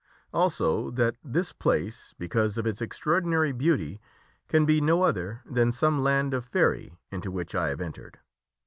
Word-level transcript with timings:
Also 0.33 0.89
that 0.89 1.15
this 1.23 1.53
place, 1.53 2.15
because 2.17 2.57
of 2.57 2.65
its 2.65 2.81
extraordinary 2.81 3.51
beauty, 3.51 4.01
can 4.47 4.65
be 4.65 4.81
no 4.81 5.03
other 5.03 5.43
than 5.45 5.71
some 5.71 6.01
land 6.01 6.33
of 6.33 6.43
Faerie 6.43 6.97
into 7.11 7.29
which 7.29 7.53
I 7.53 7.69
have 7.69 7.81
entered." 7.81 8.17